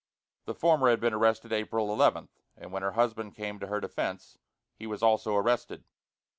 [0.45, 4.39] The former had been arrested April 11, and when her husband came to her defence,
[4.73, 5.83] he was also arrested.